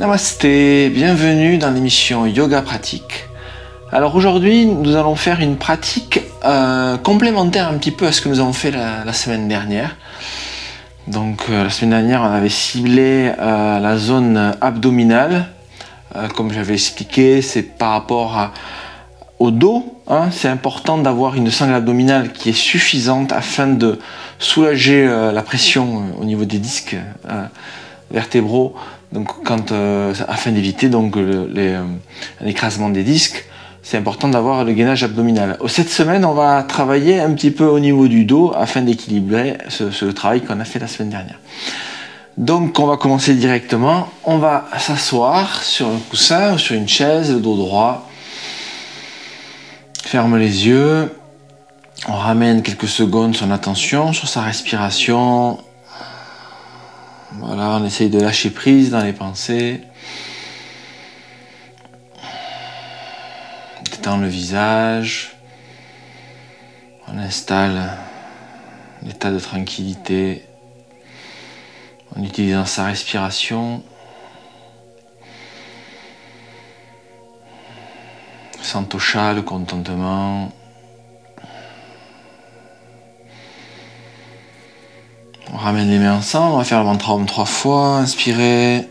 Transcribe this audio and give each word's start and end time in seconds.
Namasté, 0.00 0.88
bienvenue 0.88 1.58
dans 1.58 1.70
l'émission 1.70 2.24
Yoga 2.24 2.62
Pratique. 2.62 3.26
Alors 3.92 4.16
aujourd'hui, 4.16 4.64
nous 4.64 4.96
allons 4.96 5.14
faire 5.14 5.40
une 5.40 5.58
pratique 5.58 6.22
euh, 6.42 6.96
complémentaire 6.96 7.68
un 7.68 7.74
petit 7.74 7.90
peu 7.90 8.06
à 8.06 8.12
ce 8.12 8.22
que 8.22 8.30
nous 8.30 8.40
avons 8.40 8.54
fait 8.54 8.70
la, 8.70 9.12
semaine 9.12 9.46
dernière. 9.46 9.96
Donc 11.06 11.42
euh, 11.50 11.64
la 11.64 11.68
semaine 11.68 11.90
dernière, 11.90 12.22
on 12.22 12.32
avait 12.32 12.48
ciblé 12.48 13.30
euh, 13.38 13.78
la 13.78 13.98
zone 13.98 14.54
abdominale. 14.62 15.44
comme 16.34 16.50
j'avais 16.50 16.72
expliqué, 16.72 17.42
c'est 17.42 17.62
par 17.62 17.90
rapport 17.90 18.52
au 19.38 19.50
dos. 19.50 19.84
Hein. 20.08 20.30
c'est 20.32 20.48
important 20.48 20.96
d'avoir 20.96 21.34
une 21.34 21.50
sangle 21.50 21.74
abdominale 21.74 22.32
qui 22.32 22.48
est 22.48 22.58
suffisante 22.58 23.32
afin 23.32 23.66
de 23.66 23.98
soulager 24.38 25.06
la 25.06 25.42
pression 25.42 26.04
au 26.18 26.24
niveau 26.24 26.46
des 26.46 26.58
disques 26.58 26.96
vertébraux 28.10 28.74
donc, 29.12 29.28
euh, 29.72 30.14
afin 30.28 30.52
d'éviter 30.52 30.88
donc 30.88 31.16
les, 31.16 31.74
euh, 31.74 32.90
des 32.92 33.02
disques, 33.02 33.44
c'est 33.82 33.96
important 33.96 34.28
d'avoir 34.28 34.64
le 34.64 34.72
gainage 34.72 35.02
abdominal. 35.02 35.58
Cette 35.66 35.88
semaine, 35.88 36.24
on 36.24 36.34
va 36.34 36.62
travailler 36.62 37.18
un 37.18 37.32
petit 37.32 37.50
peu 37.50 37.64
au 37.64 37.80
niveau 37.80 38.06
du 38.06 38.24
dos 38.24 38.52
afin 38.54 38.82
d'équilibrer 38.82 39.58
ce, 39.68 40.04
travail 40.06 40.42
qu'on 40.42 40.60
a 40.60 40.64
fait 40.64 40.78
la 40.78 40.86
semaine 40.86 41.10
dernière. 41.10 41.38
Donc, 42.36 42.78
on 42.78 42.86
va 42.86 42.96
commencer 42.96 43.34
directement. 43.34 44.08
On 44.24 44.38
va 44.38 44.66
s'asseoir 44.78 45.62
sur 45.64 45.88
un 45.88 45.98
coussin 46.08 46.54
ou 46.54 46.58
sur 46.58 46.76
une 46.76 46.88
chaise, 46.88 47.32
le 47.32 47.40
dos 47.40 47.56
droit. 47.56 48.08
Ferme 50.04 50.36
les 50.36 50.68
yeux. 50.68 51.12
On 52.08 52.14
ramène 52.14 52.62
quelques 52.62 52.88
secondes 52.88 53.34
son 53.34 53.50
attention 53.50 54.12
sur 54.12 54.28
sa 54.28 54.42
respiration 54.42 55.58
voilà, 57.32 57.70
on 57.70 57.84
essaye 57.84 58.10
de 58.10 58.20
lâcher 58.20 58.50
prise 58.50 58.90
dans 58.90 59.02
les 59.02 59.12
pensées. 59.12 59.82
Détendre 63.90 64.22
le 64.22 64.28
visage. 64.28 65.36
On 67.06 67.18
installe 67.18 67.96
l'état 69.02 69.30
de 69.30 69.38
tranquillité 69.38 70.44
en 72.16 72.22
utilisant 72.22 72.66
sa 72.66 72.86
respiration. 72.86 73.82
Santosha, 78.60 79.32
le 79.34 79.42
contentement. 79.42 80.52
Ramène 85.62 85.90
les 85.90 85.98
mains 85.98 86.16
ensemble, 86.16 86.54
on 86.54 86.58
va 86.58 86.64
faire 86.64 86.78
le 86.78 86.84
mantra 86.84 87.14
Om 87.14 87.26
trois 87.26 87.44
fois, 87.44 87.98
inspirez. 87.98 88.88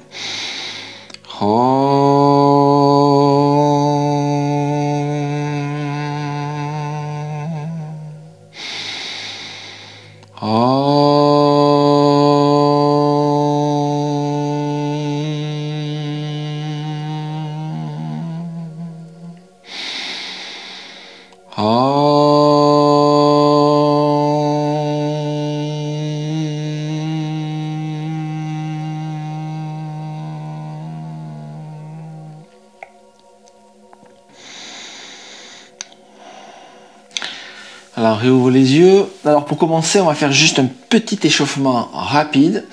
Alors 37.99 38.17
réouvre 38.17 38.49
les 38.49 38.77
yeux. 38.77 39.07
Alors 39.25 39.43
pour 39.43 39.57
commencer, 39.57 39.99
on 39.99 40.05
va 40.05 40.13
faire 40.13 40.31
juste 40.31 40.57
un 40.57 40.67
petit 40.87 41.19
échauffement 41.21 41.89
rapide. 41.91 42.65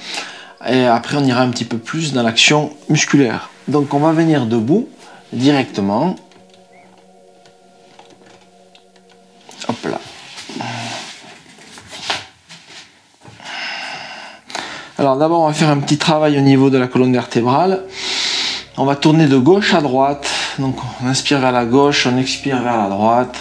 Et 0.68 0.86
après, 0.86 1.16
on 1.16 1.24
ira 1.24 1.42
un 1.42 1.50
petit 1.50 1.64
peu 1.64 1.78
plus 1.78 2.12
dans 2.12 2.22
l'action 2.22 2.72
musculaire. 2.88 3.50
Donc 3.66 3.92
on 3.92 3.98
va 3.98 4.12
venir 4.12 4.46
debout 4.46 4.88
directement. 5.32 6.14
Hop 9.66 9.84
là. 9.86 9.98
Alors 14.96 15.16
d'abord, 15.16 15.40
on 15.40 15.48
va 15.48 15.54
faire 15.54 15.70
un 15.70 15.80
petit 15.80 15.98
travail 15.98 16.38
au 16.38 16.42
niveau 16.42 16.70
de 16.70 16.78
la 16.78 16.86
colonne 16.86 17.12
vertébrale. 17.12 17.82
On 18.76 18.84
va 18.84 18.94
tourner 18.94 19.26
de 19.26 19.38
gauche 19.38 19.74
à 19.74 19.80
droite. 19.80 20.30
Donc 20.60 20.76
on 21.02 21.08
inspire 21.08 21.40
vers 21.40 21.50
la 21.50 21.64
gauche, 21.64 22.06
on 22.06 22.16
expire 22.16 22.62
vers 22.62 22.76
la 22.76 22.88
droite. 22.88 23.34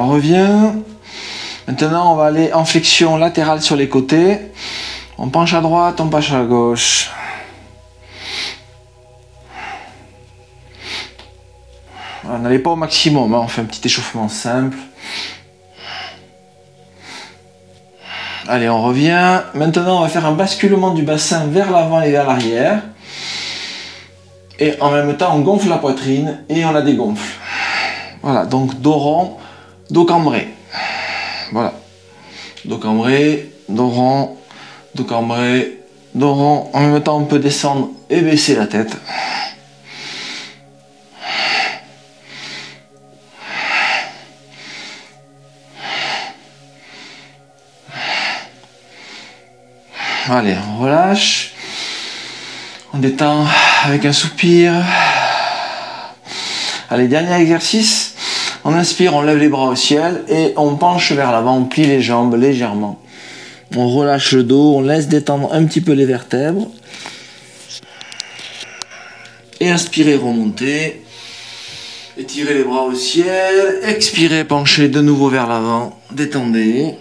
On 0.00 0.08
revient. 0.08 0.72
Maintenant, 1.66 2.12
on 2.12 2.16
va 2.16 2.26
aller 2.26 2.52
en 2.52 2.64
flexion 2.64 3.16
latérale 3.16 3.62
sur 3.62 3.76
les 3.76 3.88
côtés. 3.88 4.38
On 5.18 5.28
penche 5.28 5.54
à 5.54 5.60
droite, 5.60 6.00
on 6.00 6.08
penche 6.08 6.32
à 6.32 6.44
gauche. 6.44 7.10
on 12.26 12.38
n'allait 12.38 12.58
pas 12.58 12.70
au 12.70 12.76
maximum, 12.76 13.34
hein. 13.34 13.40
on 13.44 13.48
fait 13.48 13.60
un 13.60 13.66
petit 13.66 13.82
échauffement 13.84 14.28
simple. 14.28 14.76
Allez, 18.48 18.68
on 18.68 18.82
revient. 18.82 19.40
Maintenant, 19.54 19.98
on 19.98 20.02
va 20.02 20.08
faire 20.08 20.26
un 20.26 20.32
basculement 20.32 20.92
du 20.92 21.02
bassin 21.02 21.46
vers 21.46 21.70
l'avant 21.70 22.02
et 22.02 22.10
vers 22.10 22.26
l'arrière. 22.26 22.82
Et 24.58 24.74
en 24.80 24.90
même 24.90 25.16
temps, 25.16 25.34
on 25.34 25.40
gonfle 25.40 25.68
la 25.68 25.78
poitrine 25.78 26.44
et 26.48 26.64
on 26.64 26.72
la 26.72 26.82
dégonfle. 26.82 27.38
Voilà, 28.22 28.44
donc 28.44 28.80
dos 28.80 28.92
rond, 28.92 29.36
dos 29.90 30.04
cambré. 30.04 30.48
Voilà. 31.52 31.74
Dos 32.64 32.78
cambré, 32.78 33.50
dos 33.68 33.88
rond, 33.88 34.36
dos 34.94 35.04
cambré, 35.04 35.80
dos 36.14 36.34
rond. 36.34 36.70
En 36.72 36.80
même 36.80 37.02
temps, 37.02 37.18
on 37.18 37.24
peut 37.24 37.38
descendre 37.38 37.90
et 38.10 38.20
baisser 38.20 38.56
la 38.56 38.66
tête. 38.66 38.96
Allez, 50.30 50.56
on 50.70 50.82
relâche. 50.82 51.52
On 52.94 52.98
détend 52.98 53.46
avec 53.84 54.04
un 54.06 54.12
soupir. 54.12 54.72
Allez, 56.88 57.08
dernier 57.08 57.34
exercice. 57.42 58.03
On 58.64 58.72
inspire, 58.72 59.14
on 59.14 59.20
lève 59.22 59.38
les 59.38 59.50
bras 59.50 59.68
au 59.68 59.76
ciel 59.76 60.24
et 60.28 60.54
on 60.56 60.76
penche 60.76 61.12
vers 61.12 61.32
l'avant, 61.32 61.58
on 61.58 61.64
plie 61.64 61.84
les 61.84 62.00
jambes 62.00 62.34
légèrement. 62.34 62.98
On 63.76 63.88
relâche 63.88 64.32
le 64.32 64.42
dos, 64.42 64.76
on 64.76 64.80
laisse 64.80 65.08
détendre 65.08 65.52
un 65.52 65.64
petit 65.66 65.82
peu 65.82 65.92
les 65.92 66.06
vertèbres. 66.06 66.70
Et 69.60 69.70
inspirez, 69.70 70.16
remontez. 70.16 71.02
Étirez 72.16 72.54
les 72.54 72.64
bras 72.64 72.84
au 72.84 72.94
ciel. 72.94 73.80
Expirez, 73.82 74.44
penchez 74.44 74.88
de 74.88 75.00
nouveau 75.00 75.28
vers 75.28 75.46
l'avant. 75.46 75.98
Détendez. 76.12 76.94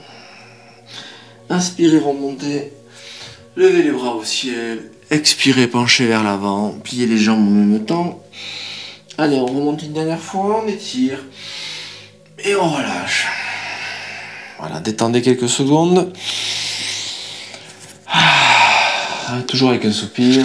Inspirez, 1.49 1.99
remontez. 1.99 2.73
Levez 3.55 3.83
les 3.83 3.91
bras 3.91 4.15
au 4.15 4.23
ciel. 4.23 4.89
Expirez, 5.11 5.67
penchez 5.67 6.07
vers 6.07 6.23
l'avant. 6.23 6.75
Pliez 6.83 7.05
les 7.05 7.17
jambes 7.17 7.47
en 7.47 7.51
même 7.51 7.85
temps. 7.85 8.19
Allez, 9.17 9.37
on 9.37 9.45
remonte 9.45 9.83
une 9.83 9.93
dernière 9.93 10.19
fois, 10.19 10.63
on 10.63 10.67
étire. 10.67 11.19
Et 12.39 12.55
on 12.55 12.67
relâche. 12.67 13.27
Voilà, 14.59 14.79
détendez 14.79 15.21
quelques 15.21 15.49
secondes. 15.49 16.11
Ah, 18.07 19.41
toujours 19.47 19.69
avec 19.69 19.85
un 19.85 19.91
soupir. 19.91 20.43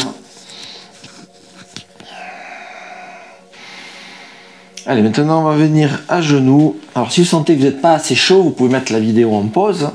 Allez, 4.87 5.03
maintenant 5.03 5.41
on 5.41 5.44
va 5.44 5.56
venir 5.56 6.03
à 6.09 6.21
genoux. 6.21 6.79
Alors 6.94 7.12
si 7.12 7.21
vous 7.21 7.26
sentez 7.26 7.55
que 7.55 7.61
vous 7.61 7.67
n'êtes 7.67 7.82
pas 7.82 7.93
assez 7.93 8.14
chaud, 8.14 8.43
vous 8.43 8.50
pouvez 8.50 8.71
mettre 8.71 8.93
la 8.93 9.00
vidéo 9.00 9.35
en 9.35 9.47
pause 9.47 9.91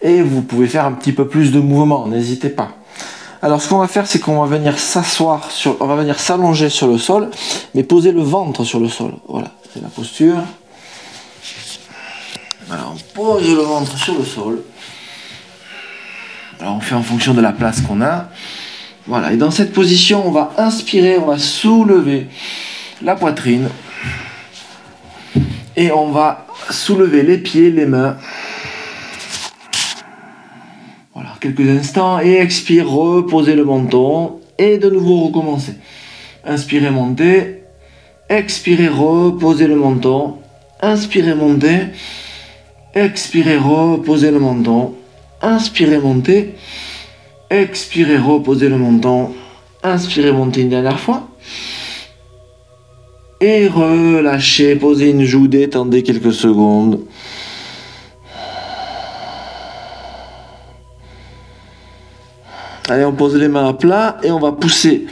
et 0.00 0.22
vous 0.22 0.42
pouvez 0.42 0.66
faire 0.66 0.84
un 0.84 0.92
petit 0.92 1.12
peu 1.12 1.28
plus 1.28 1.52
de 1.52 1.60
mouvement, 1.60 2.06
n'hésitez 2.08 2.50
pas. 2.50 2.76
Alors 3.44 3.60
ce 3.60 3.68
qu'on 3.68 3.78
va 3.78 3.88
faire, 3.88 4.06
c'est 4.06 4.20
qu'on 4.20 4.40
va 4.40 4.46
venir 4.46 4.78
s'asseoir 4.78 5.50
sur, 5.50 5.76
on 5.80 5.86
va 5.86 5.96
venir 5.96 6.20
s'allonger 6.20 6.68
sur 6.68 6.86
le 6.86 6.96
sol, 6.96 7.28
mais 7.74 7.82
poser 7.82 8.12
le 8.12 8.22
ventre 8.22 8.62
sur 8.62 8.78
le 8.78 8.88
sol. 8.88 9.14
Voilà, 9.26 9.48
c'est 9.74 9.82
la 9.82 9.88
posture. 9.88 10.36
Alors 12.70 12.94
on 12.94 13.14
pose 13.14 13.52
le 13.52 13.62
ventre 13.62 13.98
sur 13.98 14.16
le 14.16 14.24
sol. 14.24 14.62
Alors 16.60 16.76
on 16.76 16.80
fait 16.80 16.94
en 16.94 17.02
fonction 17.02 17.34
de 17.34 17.40
la 17.40 17.52
place 17.52 17.80
qu'on 17.80 18.00
a. 18.00 18.28
Voilà, 19.08 19.32
et 19.32 19.36
dans 19.36 19.50
cette 19.50 19.72
position, 19.72 20.24
on 20.24 20.30
va 20.30 20.52
inspirer, 20.58 21.18
on 21.18 21.26
va 21.26 21.38
soulever 21.38 22.28
la 23.02 23.16
poitrine. 23.16 23.68
Et 25.74 25.90
on 25.90 26.12
va 26.12 26.46
soulever 26.70 27.24
les 27.24 27.38
pieds, 27.38 27.72
les 27.72 27.86
mains. 27.86 28.16
Quelques 31.42 31.68
instants. 31.68 32.20
Et 32.20 32.34
expire, 32.34 32.88
reposer 32.88 33.56
le 33.56 33.64
menton. 33.64 34.38
Et 34.58 34.78
de 34.78 34.88
nouveau 34.88 35.26
recommencer. 35.26 35.72
Inspirez, 36.44 36.90
montez. 36.90 37.64
Expirez, 38.28 38.86
reposez 38.86 39.66
le 39.66 39.74
menton. 39.74 40.36
Inspirez, 40.80 41.34
montez. 41.34 41.78
Expirez, 42.94 43.56
reposez 43.56 44.30
le 44.30 44.38
menton. 44.38 44.94
Inspirez, 45.42 45.98
montez. 45.98 46.54
Expirez, 47.50 48.18
reposez 48.18 48.68
le 48.68 48.76
menton. 48.76 49.32
Inspirez, 49.82 50.30
montez 50.30 50.60
une 50.60 50.68
dernière 50.68 51.00
fois. 51.00 51.28
Et 53.40 53.66
relâchez, 53.66 54.76
posez 54.76 55.10
une 55.10 55.24
joue, 55.24 55.48
détendez 55.48 56.04
quelques 56.04 56.32
secondes. 56.32 57.00
Allez, 62.92 63.06
on 63.06 63.12
pose 63.14 63.36
les 63.36 63.48
mains 63.48 63.70
à 63.70 63.72
plat 63.72 64.18
et 64.22 64.30
on 64.30 64.38
va 64.38 64.52
pousser 64.52 65.06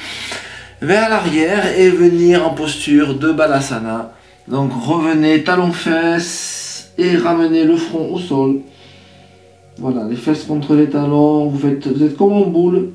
vers 0.83 1.09
l'arrière 1.09 1.79
et 1.79 1.89
venir 1.89 2.47
en 2.47 2.51
posture 2.51 3.15
de 3.15 3.33
Balasana. 3.33 4.13
Donc 4.49 4.71
revenez 4.85 5.45
talons 5.45 5.73
fesses 5.73 6.93
et 6.99 7.17
ramenez 7.17 7.65
le 7.65 7.77
front 7.77 8.13
au 8.13 8.19
sol. 8.19 8.61
Voilà, 9.79 10.05
les 10.05 10.17
fesses 10.17 10.45
contre 10.45 10.75
les 10.75 10.91
talons, 10.91 11.47
vous, 11.47 11.57
vous 11.57 12.05
êtes 12.05 12.19
comme 12.19 12.35
en 12.35 12.43
boule. 12.43 12.91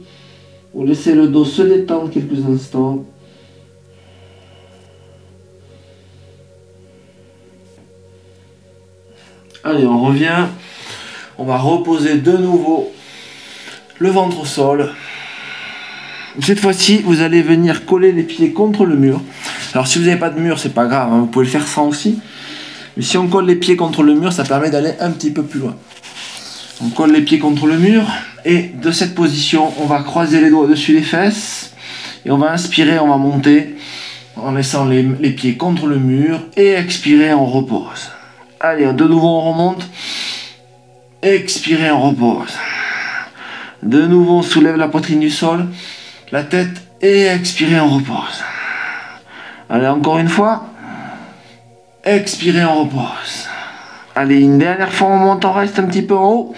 Vous 0.76 0.86
laissez 0.86 1.16
le 1.16 1.30
dos 1.30 1.46
se 1.46 1.64
détendre 1.64 2.12
quelques 2.12 2.46
instants. 2.48 3.06
Allez, 9.64 9.88
on 9.88 10.06
revient. 10.06 10.46
On 11.40 11.44
va 11.44 11.58
reposer 11.58 12.20
de 12.20 12.38
nouveau 12.38 12.92
le 14.00 14.10
ventre 14.10 14.42
au 14.42 14.46
sol. 14.46 14.94
Cette 16.42 16.60
fois-ci, 16.60 17.02
vous 17.04 17.22
allez 17.22 17.42
venir 17.42 17.86
coller 17.86 18.12
les 18.12 18.24
pieds 18.24 18.52
contre 18.52 18.86
le 18.86 18.96
mur. 18.96 19.22
Alors 19.74 19.88
si 19.88 20.00
vous 20.00 20.06
n'avez 20.06 20.20
pas 20.20 20.30
de 20.30 20.40
mur, 20.40 20.60
c'est 20.60 20.74
pas 20.74 20.86
grave, 20.86 21.14
hein, 21.14 21.20
vous 21.20 21.26
pouvez 21.28 21.46
le 21.46 21.52
faire 21.52 21.68
sans 21.68 21.88
aussi. 21.88 22.20
Mais 22.98 23.04
si 23.04 23.18
on 23.18 23.28
colle 23.28 23.46
les 23.46 23.56
pieds 23.56 23.76
contre 23.76 24.04
le 24.04 24.14
mur, 24.14 24.34
ça 24.34 24.44
permet 24.44 24.70
d'aller 24.70 24.94
un 25.00 25.12
petit 25.12 25.32
peu 25.32 25.44
plus 25.44 25.60
loin. 25.60 25.76
On 26.84 26.90
colle 26.90 27.14
les 27.14 27.22
pieds 27.22 27.40
contre 27.40 27.68
le 27.68 27.78
mur 27.78 28.04
et 28.44 28.64
de 28.64 28.92
cette 28.92 29.16
position, 29.16 29.72
on 29.82 29.86
va 29.86 30.04
croiser 30.04 30.42
les 30.42 30.50
doigts 30.50 30.68
dessus 30.68 30.94
les 30.94 31.02
fesses 31.02 31.74
et 32.26 32.32
on 32.32 32.38
va 32.38 32.52
inspirer, 32.52 33.00
on 33.00 33.08
va 33.08 33.18
monter 33.18 33.76
en 34.36 34.52
laissant 34.52 34.86
les, 34.86 35.04
les 35.04 35.32
pieds 35.32 35.56
contre 35.56 35.88
le 35.88 35.98
mur 35.98 36.42
et 36.58 36.74
expirer, 36.74 37.34
on 37.34 37.46
repose. 37.46 38.12
Allez, 38.60 38.92
de 38.92 39.06
nouveau 39.06 39.28
on 39.28 39.52
remonte. 39.52 39.88
Expirez, 41.22 41.92
on 41.92 42.10
repose. 42.12 42.54
De 43.86 44.08
nouveau 44.08 44.40
on 44.40 44.42
soulève 44.42 44.78
la 44.78 44.88
poitrine 44.88 45.20
du 45.20 45.30
sol, 45.30 45.68
la 46.32 46.44
tête 46.44 46.82
et 47.02 47.28
expirez, 47.28 47.80
on 47.80 47.90
repose. 47.90 48.44
Allez, 49.70 49.88
encore 49.88 50.18
une 50.18 50.28
fois. 50.28 50.66
Expirez, 52.04 52.66
on 52.66 52.86
repose. 52.86 53.48
Allez, 54.16 54.40
une 54.40 54.58
dernière 54.58 54.92
fois, 54.92 55.10
on 55.10 55.18
monte, 55.18 55.46
on 55.46 55.52
reste 55.52 55.78
un 55.78 55.84
petit 55.84 56.02
peu 56.02 56.16
en 56.16 56.32
haut. 56.32 56.56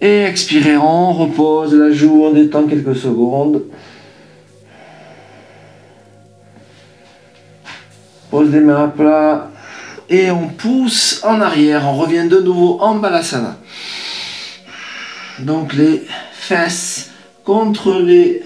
Et 0.00 0.24
expirez, 0.24 0.76
on 0.76 1.12
repose 1.12 1.74
la 1.74 1.92
joue, 1.92 2.24
on 2.24 2.32
détend 2.32 2.66
quelques 2.66 2.96
secondes. 2.96 3.62
Pose 8.32 8.50
les 8.50 8.60
mains 8.60 8.84
à 8.84 8.88
plat. 8.88 9.51
Et 10.12 10.30
on 10.30 10.48
pousse 10.48 11.22
en 11.24 11.40
arrière. 11.40 11.88
On 11.88 11.96
revient 11.96 12.28
de 12.28 12.38
nouveau 12.38 12.78
en 12.82 12.96
balasana. 12.96 13.56
Donc 15.38 15.72
les 15.72 16.02
fesses 16.34 17.10
contre 17.44 17.94
les 17.94 18.42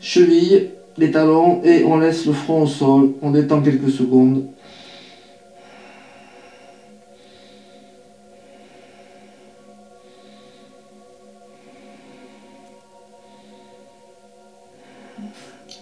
chevilles, 0.00 0.70
les 0.96 1.10
talons. 1.10 1.60
Et 1.62 1.84
on 1.84 1.98
laisse 1.98 2.24
le 2.24 2.32
front 2.32 2.62
au 2.62 2.66
sol. 2.66 3.10
On 3.20 3.32
détend 3.32 3.60
quelques 3.60 3.90
secondes. 3.90 4.46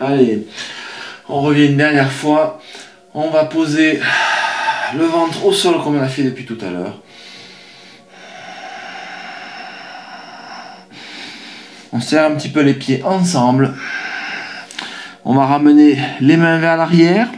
Allez, 0.01 0.49
on 1.29 1.43
revient 1.43 1.67
une 1.67 1.77
dernière 1.77 2.11
fois. 2.11 2.61
On 3.15 3.31
va 3.31 3.45
poser 3.45 4.01
le 4.97 5.05
ventre 5.05 5.45
au 5.45 5.53
sol 5.53 5.77
comme 5.83 5.97
on 5.97 6.03
a 6.03 6.09
fait 6.09 6.23
depuis 6.23 6.45
tout 6.45 6.59
à 6.61 6.71
l'heure. 6.71 7.01
On 11.93 12.01
serre 12.01 12.31
un 12.31 12.35
petit 12.35 12.49
peu 12.49 12.61
les 12.61 12.75
pieds 12.75 13.03
ensemble. 13.03 13.75
On 15.25 15.35
va 15.35 15.47
ramener 15.47 15.99
les 16.21 16.37
mains 16.37 16.59
vers 16.59 16.77
l'arrière. 16.77 17.29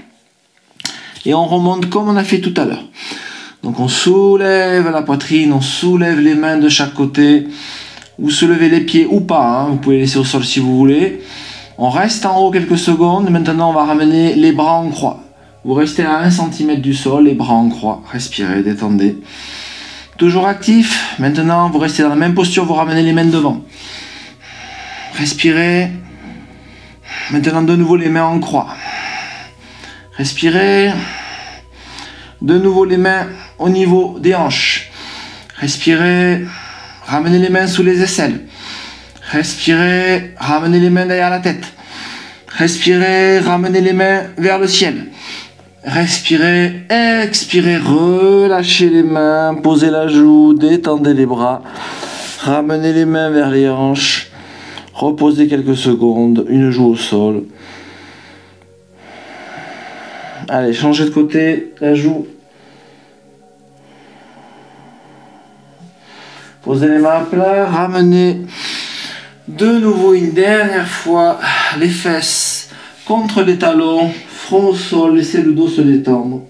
Et 1.24 1.34
on 1.34 1.46
remonte 1.46 1.88
comme 1.88 2.08
on 2.08 2.16
a 2.16 2.24
fait 2.24 2.40
tout 2.40 2.54
à 2.60 2.64
l'heure. 2.64 2.84
Donc 3.62 3.78
on 3.78 3.88
soulève 3.88 4.90
la 4.90 5.02
poitrine, 5.02 5.52
on 5.52 5.60
soulève 5.60 6.20
les 6.20 6.34
mains 6.34 6.58
de 6.58 6.68
chaque 6.68 6.94
côté. 6.94 7.46
Vous 8.18 8.30
soulevez 8.30 8.68
les 8.68 8.80
pieds 8.80 9.06
ou 9.08 9.20
pas, 9.20 9.46
hein. 9.46 9.66
vous 9.68 9.76
pouvez 9.76 9.98
laisser 9.98 10.18
au 10.18 10.24
sol 10.24 10.44
si 10.44 10.60
vous 10.60 10.76
voulez. 10.76 11.22
On 11.78 11.88
reste 11.88 12.26
en 12.26 12.38
haut 12.38 12.50
quelques 12.50 12.78
secondes. 12.78 13.30
Maintenant, 13.30 13.70
on 13.70 13.72
va 13.72 13.84
ramener 13.84 14.34
les 14.34 14.52
bras 14.52 14.74
en 14.74 14.90
croix. 14.90 15.21
Vous 15.64 15.74
restez 15.74 16.02
à 16.04 16.18
1 16.18 16.30
cm 16.30 16.80
du 16.80 16.92
sol, 16.92 17.26
les 17.26 17.34
bras 17.34 17.54
en 17.54 17.68
croix. 17.68 18.02
Respirez, 18.10 18.64
détendez. 18.64 19.18
Toujours 20.18 20.48
actif. 20.48 21.14
Maintenant, 21.20 21.70
vous 21.70 21.78
restez 21.78 22.02
dans 22.02 22.08
la 22.08 22.16
même 22.16 22.34
posture, 22.34 22.64
vous 22.64 22.74
ramenez 22.74 23.02
les 23.02 23.12
mains 23.12 23.26
devant. 23.26 23.60
Respirez. 25.14 25.92
Maintenant, 27.30 27.62
de 27.62 27.76
nouveau 27.76 27.94
les 27.94 28.08
mains 28.08 28.24
en 28.24 28.40
croix. 28.40 28.74
Respirez. 30.16 30.90
De 32.40 32.58
nouveau 32.58 32.84
les 32.84 32.96
mains 32.96 33.28
au 33.60 33.68
niveau 33.68 34.18
des 34.18 34.34
hanches. 34.34 34.90
Respirez. 35.58 36.44
Ramenez 37.06 37.38
les 37.38 37.50
mains 37.50 37.68
sous 37.68 37.84
les 37.84 38.02
aisselles. 38.02 38.48
Respirez. 39.30 40.34
Ramenez 40.38 40.80
les 40.80 40.90
mains 40.90 41.06
derrière 41.06 41.30
la 41.30 41.38
tête. 41.38 41.72
Respirez. 42.48 43.38
Ramenez 43.38 43.80
les 43.80 43.92
mains 43.92 44.24
vers 44.36 44.58
le 44.58 44.66
ciel. 44.66 45.06
Respirez, 45.84 46.84
expirez, 46.88 47.76
relâchez 47.76 48.88
les 48.88 49.02
mains, 49.02 49.54
posez 49.60 49.90
la 49.90 50.06
joue, 50.06 50.54
détendez 50.54 51.12
les 51.12 51.26
bras, 51.26 51.60
ramenez 52.38 52.92
les 52.92 53.04
mains 53.04 53.30
vers 53.30 53.50
les 53.50 53.68
hanches, 53.68 54.30
reposez 54.94 55.48
quelques 55.48 55.76
secondes, 55.76 56.46
une 56.48 56.70
joue 56.70 56.90
au 56.90 56.96
sol. 56.96 57.46
Allez, 60.48 60.72
changez 60.72 61.04
de 61.04 61.10
côté, 61.10 61.74
la 61.80 61.96
joue. 61.96 62.28
Posez 66.62 66.86
les 66.86 66.98
mains 66.98 67.10
à 67.10 67.20
plat, 67.22 67.66
ramenez 67.66 68.42
de 69.48 69.78
nouveau 69.80 70.14
une 70.14 70.30
dernière 70.30 70.86
fois 70.86 71.40
les 71.80 71.88
fesses 71.88 72.70
contre 73.04 73.42
les 73.42 73.58
talons, 73.58 74.12
front 74.42 74.68
au 74.68 74.74
sol, 74.74 75.16
laissez 75.16 75.40
le 75.40 75.52
dos 75.52 75.68
se 75.68 75.80
détendre. 75.80 76.42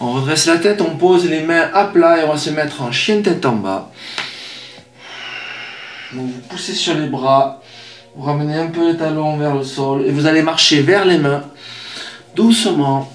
On 0.00 0.12
redresse 0.12 0.46
la 0.46 0.58
tête, 0.58 0.82
on 0.82 0.96
pose 0.96 1.28
les 1.28 1.40
mains 1.40 1.70
à 1.72 1.84
plat 1.84 2.18
et 2.18 2.24
on 2.24 2.32
va 2.32 2.36
se 2.36 2.50
mettre 2.50 2.82
en 2.82 2.92
chien 2.92 3.22
tête 3.22 3.46
en 3.46 3.56
bas. 3.56 3.90
Donc 6.12 6.26
vous 6.26 6.40
poussez 6.50 6.74
sur 6.74 6.94
les 6.94 7.06
bras, 7.06 7.62
vous 8.14 8.22
ramenez 8.22 8.56
un 8.56 8.66
peu 8.66 8.92
les 8.92 8.98
talons 8.98 9.38
vers 9.38 9.54
le 9.54 9.64
sol 9.64 10.04
et 10.06 10.10
vous 10.10 10.26
allez 10.26 10.42
marcher 10.42 10.82
vers 10.82 11.06
les 11.06 11.18
mains, 11.18 11.42
doucement. 12.36 13.10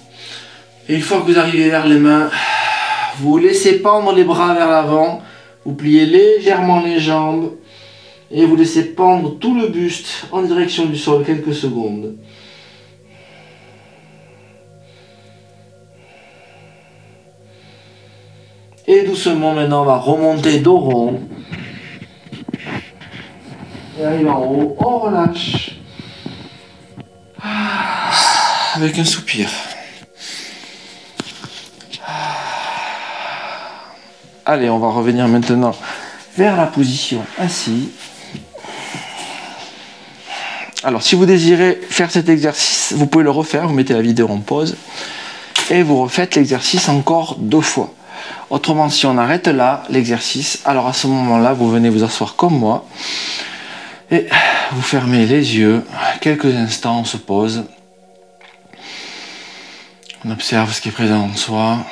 Et 0.90 0.96
une 0.96 1.02
fois 1.02 1.20
que 1.22 1.32
vous 1.32 1.38
arrivez 1.38 1.70
vers 1.70 1.86
les 1.86 2.00
mains, 2.00 2.32
vous 3.20 3.38
laissez 3.38 3.80
pendre 3.80 4.12
les 4.12 4.24
bras 4.24 4.56
vers 4.56 4.68
l'avant, 4.68 5.22
vous 5.64 5.76
pliez 5.76 6.08
légèrement 6.08 6.82
les 6.82 7.00
jambes 7.00 7.52
et 8.32 8.44
vous 8.44 8.56
laissez 8.56 8.96
pendre 8.96 9.38
tout 9.38 9.54
le 9.54 9.68
buste 9.68 10.26
en 10.32 10.42
direction 10.42 10.88
du 10.88 10.98
sol 10.98 11.24
quelques 11.24 11.54
secondes. 11.54 12.16
Et 18.88 19.04
doucement 19.04 19.54
maintenant 19.54 19.84
on 19.84 19.86
va 19.86 19.98
remonter 19.98 20.58
dos 20.58 20.80
rond. 20.80 21.22
Et 24.00 24.04
arrive 24.04 24.28
en 24.28 24.40
haut, 24.40 24.76
on 24.80 24.98
relâche. 24.98 25.76
avec 28.76 28.98
un 28.98 29.06
soupir. 29.06 29.50
Allez, 34.52 34.68
on 34.68 34.80
va 34.80 34.88
revenir 34.88 35.28
maintenant 35.28 35.76
vers 36.36 36.58
la 36.58 36.66
position 36.66 37.24
assise. 37.38 37.90
Alors, 40.84 41.04
si 41.04 41.14
vous 41.14 41.28
désirez 41.28 41.80
faire 41.88 42.10
cet 42.10 42.30
exercice, 42.30 42.94
vous 42.98 43.06
pouvez 43.06 43.24
le 43.24 43.30
refaire. 43.30 43.68
Vous 43.68 43.76
mettez 43.76 43.94
la 43.94 44.02
vidéo 44.02 44.28
en 44.28 44.40
pause 44.40 44.76
et 45.70 45.84
vous 45.84 46.02
refaites 46.02 46.34
l'exercice 46.34 46.90
encore 46.90 47.36
deux 47.38 47.62
fois. 47.62 47.94
Autrement, 48.50 48.90
si 48.90 49.06
on 49.06 49.20
arrête 49.20 49.46
là 49.46 49.84
l'exercice, 49.92 50.64
alors 50.66 50.88
à 50.88 50.94
ce 50.94 51.06
moment-là, 51.06 51.54
vous 51.54 51.70
venez 51.70 51.90
vous 51.90 52.04
asseoir 52.04 52.36
comme 52.36 52.58
moi 52.58 52.88
et 54.10 54.26
vous 54.72 54.82
fermez 54.82 55.28
les 55.28 55.58
yeux. 55.58 55.86
Quelques 56.22 56.56
instants, 56.56 57.02
on 57.02 57.06
se 57.06 57.18
pose. 57.18 57.66
On 60.26 60.32
observe 60.32 60.74
ce 60.74 60.82
qui 60.82 60.90
est 60.90 60.92
présent 60.92 61.30
en 61.32 61.36
soi. 61.36 61.86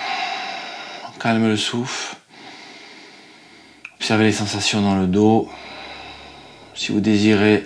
On 1.07 1.19
calme 1.19 1.47
le 1.47 1.55
souffle. 1.55 2.16
Observez 3.99 4.25
les 4.25 4.31
sensations 4.31 4.81
dans 4.81 4.95
le 4.95 5.07
dos. 5.07 5.49
Si 6.75 6.91
vous 6.91 6.99
désirez 6.99 7.65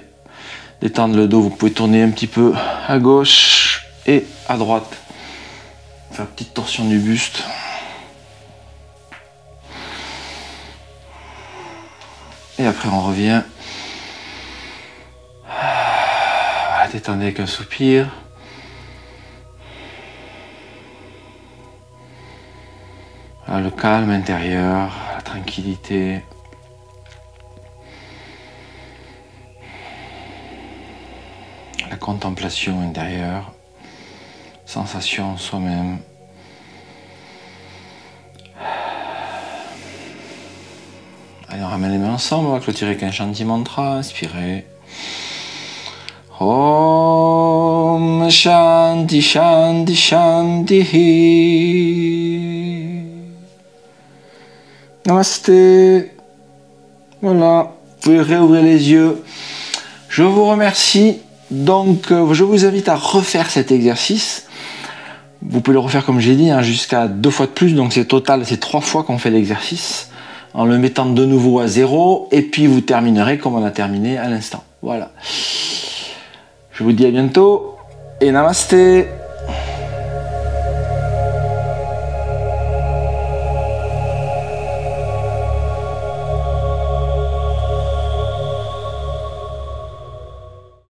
détendre 0.82 1.16
le 1.16 1.28
dos, 1.28 1.42
vous 1.42 1.50
pouvez 1.50 1.72
tourner 1.72 2.02
un 2.02 2.10
petit 2.10 2.28
peu 2.28 2.54
à 2.88 2.98
gauche 3.00 3.86
et 4.06 4.26
à 4.48 4.58
droite. 4.58 4.98
Faire 6.12 6.26
une 6.26 6.32
petite 6.32 6.54
torsion 6.54 6.86
du 6.86 6.98
buste. 6.98 7.44
Et 12.58 12.66
après 12.66 12.90
on 12.90 13.02
revient. 13.02 13.42
Voilà, 15.46 16.88
détendez 16.92 17.26
avec 17.26 17.40
un 17.40 17.46
soupir. 17.46 18.08
le 23.60 23.70
calme 23.70 24.10
intérieur, 24.12 24.92
tranquillité. 25.24 26.22
La 31.90 31.96
contemplation 31.98 32.82
intérieure, 32.82 33.52
sensation 34.66 35.32
en 35.34 35.38
soi-même. 35.38 36.00
Allez, 41.50 41.64
on 41.64 41.68
ramène 41.68 41.92
les 41.92 41.98
mains 41.98 42.14
ensemble, 42.14 42.48
on 42.48 42.54
va 42.54 42.60
clôturer 42.60 42.92
avec 42.92 43.04
un 43.04 43.12
chanti 43.12 43.44
mantra, 43.44 43.98
inspirez. 43.98 44.66
Om 46.40 48.30
Shanti 48.30 49.22
Shanti 49.22 49.96
Shanti. 49.96 50.82
Namasté. 55.06 56.12
Voilà, 57.22 57.72
vous 57.88 58.02
pouvez 58.02 58.22
réouvrir 58.22 58.62
les 58.64 58.92
yeux. 58.92 59.24
Je 60.10 60.24
vous 60.24 60.46
remercie. 60.46 61.20
Donc, 61.50 62.12
euh, 62.12 62.34
je 62.34 62.44
vous 62.44 62.66
invite 62.66 62.88
à 62.88 62.96
refaire 62.96 63.50
cet 63.50 63.72
exercice. 63.72 64.48
Vous 65.42 65.60
pouvez 65.60 65.74
le 65.74 65.80
refaire 65.80 66.06
comme 66.06 66.20
j'ai 66.20 66.36
dit, 66.36 66.50
hein, 66.50 66.62
jusqu'à 66.62 67.08
deux 67.08 67.30
fois 67.30 67.46
de 67.46 67.52
plus. 67.52 67.74
Donc, 67.74 67.94
c'est 67.94 68.06
total, 68.06 68.46
c'est 68.46 68.60
trois 68.60 68.82
fois 68.82 69.04
qu'on 69.04 69.18
fait 69.18 69.32
l'exercice. 69.32 70.10
En 70.54 70.66
le 70.66 70.78
mettant 70.78 71.06
de 71.06 71.26
nouveau 71.26 71.60
à 71.60 71.68
zéro. 71.68 72.28
Et 72.32 72.42
puis, 72.42 72.68
vous 72.68 72.82
terminerez 72.82 73.38
comme 73.38 73.56
on 73.56 73.66
a 73.66 73.72
terminé 73.72 74.18
à 74.18 74.30
l'instant. 74.30 74.64
Voilà. 74.82 75.12
Je 76.72 76.84
vous 76.84 76.92
dis 76.92 77.06
à 77.06 77.12
bientôt 77.12 77.76
et 78.20 78.32
namasté. 78.32 79.08